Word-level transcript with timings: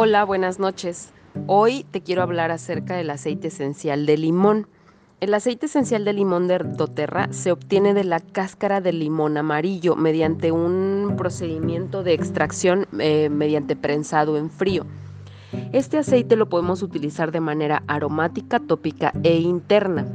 Hola, 0.00 0.24
buenas 0.24 0.60
noches. 0.60 1.12
Hoy 1.48 1.84
te 1.90 2.02
quiero 2.02 2.22
hablar 2.22 2.52
acerca 2.52 2.94
del 2.94 3.10
aceite 3.10 3.48
esencial 3.48 4.06
de 4.06 4.16
limón. 4.16 4.68
El 5.18 5.34
aceite 5.34 5.66
esencial 5.66 6.04
de 6.04 6.12
limón 6.12 6.46
de 6.46 6.58
doTERRA 6.58 7.32
se 7.32 7.50
obtiene 7.50 7.94
de 7.94 8.04
la 8.04 8.20
cáscara 8.20 8.80
del 8.80 9.00
limón 9.00 9.36
amarillo 9.36 9.96
mediante 9.96 10.52
un 10.52 11.14
procedimiento 11.18 12.04
de 12.04 12.12
extracción 12.12 12.86
eh, 13.00 13.28
mediante 13.28 13.74
prensado 13.74 14.36
en 14.36 14.50
frío. 14.50 14.86
Este 15.72 15.98
aceite 15.98 16.36
lo 16.36 16.48
podemos 16.48 16.82
utilizar 16.82 17.32
de 17.32 17.40
manera 17.40 17.82
aromática, 17.88 18.60
tópica 18.60 19.12
e 19.24 19.38
interna. 19.38 20.06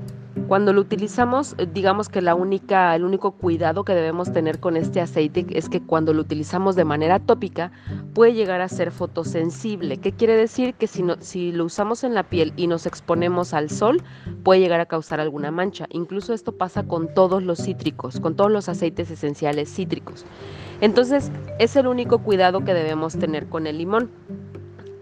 Cuando 0.54 0.72
lo 0.72 0.82
utilizamos, 0.82 1.56
eh, 1.58 1.66
digamos 1.66 2.10
que 2.10 2.22
la 2.22 2.36
única, 2.36 2.96
el 2.96 3.04
único 3.06 3.32
cuidado 3.32 3.84
que 3.84 3.96
debemos 3.96 4.32
tener 4.32 4.60
con 4.60 4.78
este 4.78 5.02
aceite 5.02 5.48
es 5.50 5.68
que 5.68 5.82
cuando 5.82 6.14
lo 6.14 6.22
utilizamos 6.22 6.76
de 6.76 6.86
manera 6.86 7.18
tópica 7.18 7.72
puede 8.14 8.36
llegar 8.36 8.62
a 8.62 8.70
ser 8.70 8.92
fotosensible. 8.92 9.98
¿Qué 9.98 10.12
quiere 10.12 10.38
decir? 10.38 10.76
Que 10.76 10.86
si, 10.86 11.04
si 11.22 11.52
lo 11.54 11.66
usamos 11.66 12.04
en 12.04 12.14
la 12.14 12.22
piel 12.22 12.54
y 12.56 12.68
nos 12.68 12.86
exponemos 12.86 13.56
al 13.56 13.72
sol, 13.72 14.04
puede 14.44 14.60
llegar 14.60 14.80
a 14.80 14.86
causar 14.86 15.20
alguna 15.20 15.50
mancha. 15.50 15.88
Incluso 15.90 16.36
esto 16.36 16.52
pasa 16.52 16.84
con 16.84 17.12
todos 17.12 17.42
los 17.42 17.58
cítricos, 17.58 18.20
con 18.20 18.36
todos 18.36 18.52
los 18.52 18.70
aceites 18.70 19.10
esenciales 19.10 19.74
cítricos. 19.74 20.24
Entonces, 20.82 21.32
es 21.58 21.76
el 21.78 21.88
único 21.88 22.20
cuidado 22.20 22.64
que 22.64 22.76
debemos 22.76 23.18
tener 23.18 23.48
con 23.50 23.66
el 23.66 23.80
limón. 23.80 24.12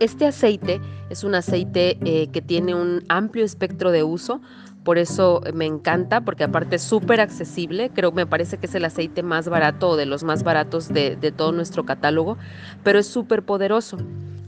Este 0.01 0.25
aceite 0.25 0.81
es 1.11 1.23
un 1.23 1.35
aceite 1.35 1.99
eh, 2.03 2.27
que 2.33 2.41
tiene 2.41 2.73
un 2.73 3.03
amplio 3.07 3.45
espectro 3.45 3.91
de 3.91 4.01
uso, 4.01 4.41
por 4.83 4.97
eso 4.97 5.43
me 5.53 5.67
encanta, 5.67 6.21
porque 6.21 6.43
aparte 6.43 6.77
es 6.77 6.81
súper 6.81 7.21
accesible, 7.21 7.91
creo, 7.93 8.11
me 8.11 8.25
parece 8.25 8.57
que 8.57 8.65
es 8.65 8.73
el 8.73 8.83
aceite 8.83 9.21
más 9.21 9.47
barato 9.47 9.89
o 9.89 9.97
de 9.97 10.07
los 10.07 10.23
más 10.23 10.41
baratos 10.41 10.89
de, 10.89 11.15
todo 11.37 11.51
nuestro 11.51 11.85
catálogo, 11.85 12.39
pero 12.83 12.97
es 12.97 13.05
súper 13.05 13.43
poderoso. 13.43 13.99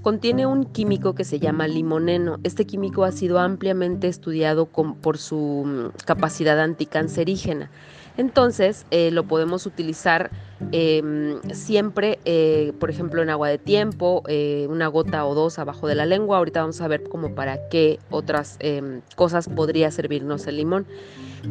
Contiene 0.02 0.48
un 0.48 0.66
químico 0.66 1.14
que 1.14 1.24
se 1.24 1.38
llama 1.40 1.68
limoneno. 1.68 2.40
Este 2.42 2.66
químico 2.66 3.04
ha 3.04 3.12
sido 3.12 3.38
ampliamente 3.38 4.08
estudiado 4.08 4.66
por 4.66 5.20
su 5.20 5.66
mm, 5.68 6.04
capacidad 6.04 6.60
anticancerígena. 6.60 7.70
Entonces, 8.18 8.88
eh, 8.90 9.12
lo 9.12 9.24
podemos 9.26 9.68
utilizar 9.68 10.32
em, 10.74 11.40
siempre, 11.54 12.20
eh, 12.26 12.74
por 12.80 12.90
ejemplo, 12.90 13.22
en 13.22 13.30
agua 13.30 13.48
de 13.48 13.58
tiempo, 13.58 14.24
eh, 14.28 14.68
una 14.70 14.88
gota 14.88 15.26
o 15.26 15.34
dos 15.34 15.60
abajo 15.60 15.88
de 15.88 15.96
la 15.96 16.06
lengua. 16.06 16.38
Ahorita 16.38 16.62
vamos 16.62 16.82
a 16.82 16.88
ver 16.88 17.04
como 17.04 17.36
para 17.36 17.70
qué 17.70 18.00
otras 18.10 18.58
em, 18.60 19.02
cosas 19.16 19.48
podría 19.48 19.92
servirnos 19.92 20.48
el 20.48 20.58
limón. 20.58 20.86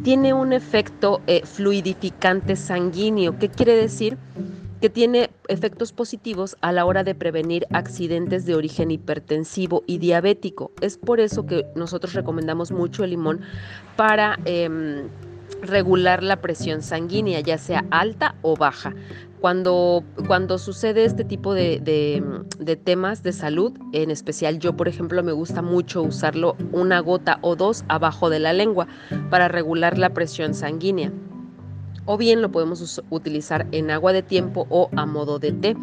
Tiene 0.03 0.33
un 0.33 0.53
efecto 0.53 1.21
fluidificante 1.43 2.55
sanguíneo. 2.55 3.37
¿Qué 3.39 3.49
quiere 3.49 3.75
decir? 3.75 4.17
que 4.83 4.89
tiene 4.89 5.29
efectos 5.47 5.93
positivos 5.93 6.57
a 6.59 6.73
la 6.73 6.83
hora 6.83 7.05
de 7.05 7.15
prevenir 7.15 7.65
accidentes 7.71 8.45
de 8.45 8.53
origen 8.53 8.91
hipertensivo 8.91 9.81
y 9.87 9.97
diabético. 9.97 10.73
Es 10.81 10.97
por 10.97 11.21
eso 11.21 11.45
que 11.45 11.65
nosotros 11.73 12.11
recomendamos 12.11 12.69
mucho 12.73 13.05
el 13.05 13.11
limón 13.11 13.39
para 13.95 14.37
em, 14.43 15.07
regular 15.63 16.23
la 16.23 16.41
presión 16.41 16.81
sanguínea, 16.81 17.39
ya 17.39 17.57
sea 17.57 17.85
alta 17.91 18.35
o 18.41 18.55
baja. 18.55 18.93
Cuando, 19.39 20.03
cuando 20.27 20.57
sucede 20.57 21.03
este 21.03 21.25
tipo 21.25 21.53
de, 21.53 21.79
de, 22.59 22.75
temas 22.77 23.23
de 23.23 23.33
salud, 23.33 23.73
en 23.91 24.09
especial 24.09 24.59
yo, 24.59 24.77
por 24.77 24.87
ejemplo, 24.87 25.21
me 25.21 25.33
gusta 25.33 25.61
mucho 25.61 26.01
usarlo 26.01 26.55
una 26.71 26.99
gota 27.01 27.39
o 27.41 27.55
dos 27.55 27.83
abajo 27.89 28.29
de 28.29 28.39
la 28.39 28.53
lengua 28.53 28.87
para 29.29 29.49
regular 29.49 29.97
la 29.97 30.11
presión 30.11 30.53
sanguínea. 30.53 31.11
O 32.05 32.17
bien 32.17 32.41
lo 32.41 32.51
podemos 32.51 33.01
utilizar 33.09 33.67
en 33.71 33.91
agua 33.91 34.13
de 34.13 34.23
tiempo 34.23 34.65
o 34.69 34.89
a 34.95 35.05
modo 35.05 35.39
de 35.39 35.51
té. 35.51 35.75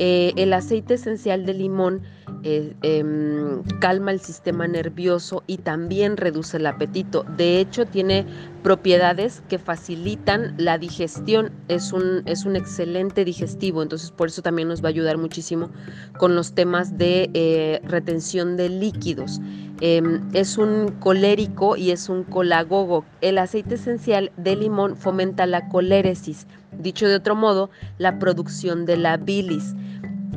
Eh, 0.00 0.32
el 0.36 0.52
aceite 0.52 0.94
esencial 0.94 1.44
de 1.44 1.54
limón 1.54 2.02
eh, 2.44 2.72
em, 2.82 3.64
calma 3.80 4.12
el 4.12 4.20
sistema 4.20 4.68
nervioso 4.68 5.42
y 5.48 5.58
también 5.58 6.16
reduce 6.16 6.58
el 6.58 6.66
apetito. 6.66 7.24
De 7.36 7.58
hecho, 7.58 7.84
tiene 7.84 8.24
propiedades 8.68 9.42
que 9.48 9.58
facilitan 9.58 10.52
la 10.58 10.76
digestión. 10.76 11.52
Es 11.68 11.94
un, 11.94 12.22
es 12.26 12.44
un 12.44 12.54
excelente 12.54 13.24
digestivo, 13.24 13.82
entonces 13.82 14.10
por 14.10 14.28
eso 14.28 14.42
también 14.42 14.68
nos 14.68 14.84
va 14.84 14.88
a 14.88 14.90
ayudar 14.90 15.16
muchísimo 15.16 15.70
con 16.18 16.34
los 16.34 16.52
temas 16.52 16.98
de 16.98 17.30
eh, 17.32 17.80
retención 17.84 18.58
de 18.58 18.68
líquidos. 18.68 19.40
Em, 19.80 20.20
es 20.34 20.58
un 20.58 20.88
colérico 21.00 21.78
y 21.78 21.92
es 21.92 22.10
un 22.10 22.24
colagogo. 22.24 23.06
El 23.22 23.38
aceite 23.38 23.76
esencial 23.76 24.32
de 24.36 24.54
limón 24.54 24.98
fomenta 24.98 25.46
la 25.46 25.70
coléresis, 25.70 26.46
dicho 26.78 27.08
de 27.08 27.14
otro 27.14 27.34
modo, 27.34 27.70
la 27.96 28.18
producción 28.18 28.84
de 28.84 28.98
la 28.98 29.16
bilis 29.16 29.74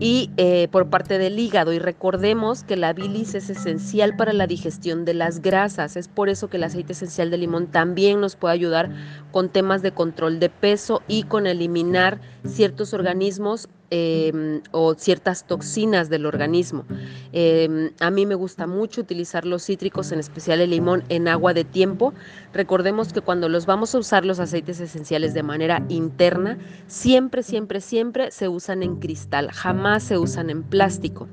y 0.02 0.32
eh, 0.38 0.68
por 0.72 0.90
parte 0.90 1.20
del 1.20 1.38
hígado. 1.38 1.72
Y 1.72 1.80
recordemos 1.80 2.64
que 2.64 2.76
la 2.76 2.92
bilis 2.92 3.36
es 3.36 3.52
esencial 3.52 4.16
para 4.18 4.34
la 4.34 4.48
digestión 4.48 5.06
de 5.06 5.14
las 5.14 5.44
grasas. 5.44 5.96
Es 5.96 6.08
por 6.08 6.28
eso 6.28 6.50
que 6.50 6.58
el 6.58 6.64
aceite 6.64 6.94
esencial 6.94 7.30
de 7.30 7.38
limón 7.38 7.68
también 7.68 8.20
nos 8.20 8.36
puede 8.36 8.56
ayudar 8.56 8.90
con 9.32 9.50
temas 9.50 9.84
de 9.84 9.92
control 9.92 10.40
de 10.40 10.50
peso 10.50 11.04
y 11.08 11.24
con 11.24 11.46
eliminar 11.46 12.20
ciertos 12.44 12.96
organismos 12.96 13.70
Em, 13.94 14.62
o 14.72 14.94
ciertas 14.94 15.46
toxinas 15.46 16.10
del 16.10 16.26
organismo. 16.26 16.86
Em, 17.34 17.92
a 18.00 18.10
mí 18.10 18.26
me 18.26 18.36
gusta 18.36 18.66
mucho 18.66 19.02
utilizar 19.02 19.46
los 19.46 19.66
cítricos, 19.66 20.14
en 20.14 20.20
especial 20.20 20.62
el 20.62 20.70
limón, 20.70 21.04
en 21.10 21.28
agua 21.28 21.54
de 21.54 21.66
tiempo. 21.66 22.14
Recordemos 22.54 23.12
que 23.12 23.20
cuando 23.20 23.50
los 23.50 23.66
vamos 23.66 23.94
a 23.94 23.98
usar 23.98 24.24
los 24.24 24.40
aceites 24.40 24.80
esenciales 24.80 25.34
de 25.34 25.44
manera 25.44 25.84
interna, 25.90 26.58
siempre, 26.88 27.44
siempre, 27.44 27.82
siempre 27.82 28.32
se 28.32 28.48
usan 28.48 28.82
en 28.82 28.96
cristal, 28.96 29.52
jamás 29.52 30.04
se 30.04 30.18
usan 30.18 30.50
en 30.50 30.64
plástico. 30.64 31.28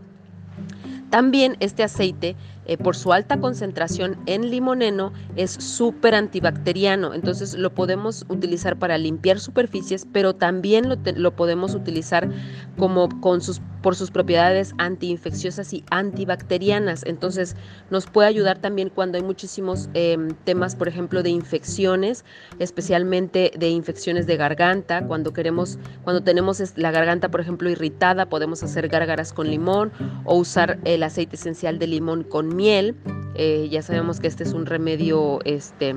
También 1.11 1.57
este 1.61 1.85
aceite, 1.85 2.35
eh, 2.69 2.77
por 2.77 2.95
su 2.95 3.15
alta 3.15 3.41
concentración 3.41 4.19
en 4.27 4.51
limoneno, 4.51 5.15
es 5.37 5.53
súper 5.53 6.15
antibacteriano. 6.15 7.15
Entonces 7.15 7.55
lo 7.55 7.75
podemos 7.75 8.27
utilizar 8.29 8.79
para 8.79 8.99
limpiar 8.99 9.41
superficies, 9.41 10.07
pero 10.13 10.35
también 10.35 10.87
lo, 11.17 11.35
podemos 11.35 11.75
utilizar 11.75 12.29
como 12.77 13.09
con 13.21 13.41
sus, 13.41 13.63
por 13.83 13.97
sus 13.97 14.11
propiedades 14.11 14.75
antiinfecciosas 14.77 15.73
y 15.73 15.83
antibacterianas. 15.91 17.05
Entonces 17.07 17.57
nos 17.89 18.05
puede 18.05 18.29
ayudar 18.29 18.59
también 18.59 18.91
cuando 18.91 19.17
hay 19.17 19.25
muchísimos 19.25 19.89
em, 19.95 20.35
temas, 20.45 20.77
por 20.77 20.89
ejemplo, 20.89 21.23
de 21.23 21.31
infecciones, 21.31 22.27
especialmente 22.59 23.51
de 23.59 23.71
infecciones 23.71 24.27
de 24.27 24.37
garganta. 24.37 25.07
Cuando 25.07 25.33
queremos, 25.33 25.79
cuando 26.05 26.23
tenemos 26.23 26.63
la 26.77 26.91
garganta, 26.91 27.31
por 27.31 27.41
ejemplo, 27.41 27.71
irritada, 27.71 28.27
podemos 28.27 28.63
hacer 28.63 28.89
gárgaras 28.89 29.33
con 29.33 29.49
limón 29.49 29.91
o 30.27 30.37
usar 30.37 30.79
el 30.85 31.03
aceite 31.03 31.37
esencial 31.37 31.79
de 31.79 31.87
limón 31.87 32.25
con 32.25 32.58
miel. 32.59 32.97
Eh, 33.41 33.69
ya 33.71 33.83
sabemos 33.83 34.19
que 34.19 34.27
este 34.27 34.43
es 34.43 34.53
un 34.53 34.67
remedio 34.67 35.39
este, 35.45 35.95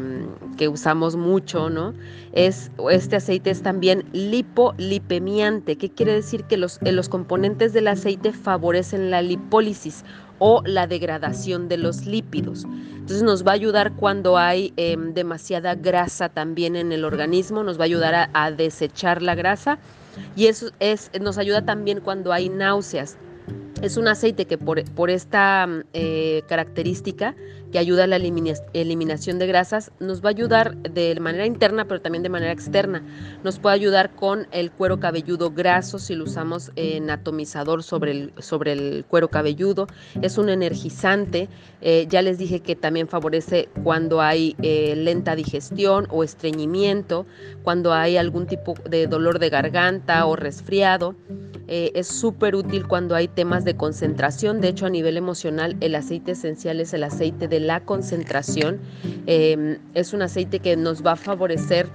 que 0.58 0.68
usamos 0.68 1.16
mucho, 1.16 1.72
¿no? 1.72 1.96
Es, 2.34 2.72
este 2.92 3.16
aceite 3.16 3.50
es 3.50 3.64
también 3.64 4.06
lipolipemiante. 4.14 5.76
¿Qué 5.76 5.90
quiere 5.90 6.14
decir? 6.14 6.44
Que 6.44 6.58
los, 6.58 6.78
eh, 6.84 6.92
los 6.92 7.10
componentes 7.10 7.74
del 7.74 7.88
aceite 7.88 8.32
favorecen 8.32 9.10
la 9.10 9.24
lipólisis 9.24 10.06
o 10.38 10.62
la 10.66 10.86
degradación 10.86 11.68
de 11.68 11.78
los 11.78 12.06
lípidos. 12.06 12.66
Entonces 12.94 13.24
nos 13.24 13.46
va 13.46 13.52
a 13.52 13.56
ayudar 13.56 13.94
cuando 13.96 14.38
hay 14.38 14.72
em, 14.78 15.14
demasiada 15.16 15.74
grasa 15.74 16.30
también 16.30 16.76
en 16.76 16.92
el 16.92 17.06
organismo, 17.06 17.64
nos 17.64 17.80
va 17.80 17.84
a 17.84 17.86
ayudar 17.86 18.14
a, 18.14 18.30
a 18.34 18.52
desechar 18.52 19.24
la 19.24 19.34
grasa 19.34 19.80
y 20.36 20.48
eso 20.48 20.70
es, 20.80 21.12
nos 21.20 21.38
ayuda 21.38 21.64
también 21.64 22.02
cuando 22.02 22.32
hay 22.34 22.50
náuseas. 22.50 23.18
Es 23.82 23.98
un 23.98 24.08
aceite 24.08 24.46
que 24.46 24.60
por, 24.60 24.84
por 24.92 25.10
esta 25.10 25.68
eh, 25.94 26.44
característica 26.48 27.36
que 27.72 27.80
ayuda 27.80 28.04
a 28.04 28.08
la 28.08 28.18
eliminación 28.18 29.40
de 29.40 29.48
grasas, 29.48 29.92
nos 30.00 30.24
va 30.24 30.28
a 30.28 30.32
ayudar 30.32 30.78
de 30.78 31.18
manera 31.20 31.46
interna, 31.46 31.86
pero 31.86 32.02
también 32.02 32.22
de 32.22 32.30
manera 32.30 32.52
externa. 32.52 33.02
Nos 33.44 33.60
puede 33.60 33.76
ayudar 33.76 34.14
con 34.14 34.48
el 34.52 34.72
cuero 34.72 35.00
cabelludo 35.00 35.52
graso 35.52 35.98
si 35.98 36.14
lo 36.14 36.26
usamos 36.26 36.72
en 36.76 37.10
atomizador 37.10 37.82
sobre 37.82 38.12
el, 38.12 38.34
sobre 38.38 38.74
el 38.74 39.06
cuero 39.08 39.30
cabelludo. 39.30 39.88
Es 40.22 40.38
un 40.38 40.50
energizante. 40.50 41.50
Eh, 41.82 42.06
ya 42.10 42.22
les 42.22 42.38
dije 42.38 42.60
que 42.60 42.76
también 42.76 43.08
favorece 43.08 43.70
cuando 43.84 44.22
hay 44.22 44.56
eh, 44.62 44.96
lenta 44.96 45.36
digestión 45.36 46.08
o 46.10 46.24
estreñimiento, 46.24 47.26
cuando 47.64 47.94
hay 47.94 48.18
algún 48.18 48.46
tipo 48.46 48.76
de 48.88 49.08
dolor 49.08 49.40
de 49.40 49.50
garganta 49.50 50.26
o 50.26 50.36
resfriado. 50.36 51.16
Eh, 51.74 51.94
es 51.96 52.08
súper 52.08 52.54
útil 52.54 52.86
cuando 52.86 53.16
hay 53.16 53.30
temas 53.30 53.64
de 53.64 53.78
concentración. 53.78 54.60
De 54.60 54.68
hecho, 54.68 54.88
a 54.88 54.90
nivel 54.90 55.16
emocional, 55.16 55.78
el 55.80 55.96
aceite 55.96 56.34
esencial 56.34 56.82
es 56.82 56.94
el 56.94 57.02
aceite 57.02 57.48
de 57.48 57.62
la 57.62 57.80
concentración. 57.80 58.82
Em, 59.26 59.78
es 59.94 60.12
un 60.12 60.22
aceite 60.22 60.60
que 60.60 60.76
nos 60.76 61.02
va 61.02 61.14
a 61.14 61.16
favorecer 61.16 61.88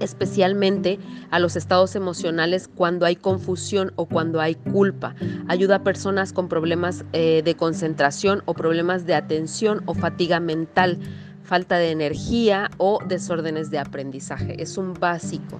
especialmente 0.00 0.98
a 1.30 1.38
los 1.38 1.56
estados 1.56 1.96
emocionales 1.96 2.68
cuando 2.68 3.06
hay 3.06 3.16
confusión 3.16 3.94
o 3.96 4.04
cuando 4.04 4.38
hay 4.38 4.54
culpa. 4.54 5.14
Ayuda 5.48 5.76
a 5.76 5.82
personas 5.82 6.34
con 6.34 6.50
problemas 6.50 7.06
eh, 7.14 7.40
de 7.42 7.54
concentración 7.54 8.42
o 8.44 8.52
problemas 8.52 9.06
de 9.06 9.14
atención 9.14 9.80
o 9.86 9.94
fatiga 9.94 10.40
mental, 10.40 10.98
falta 11.42 11.78
de 11.78 11.90
energía 11.90 12.70
o 12.76 12.98
desórdenes 13.08 13.70
de 13.70 13.78
aprendizaje. 13.78 14.62
Es 14.62 14.76
un 14.76 14.92
básico. 14.92 15.58